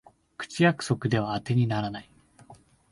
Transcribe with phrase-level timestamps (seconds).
[0.35, 2.09] 口約束ではあてにならない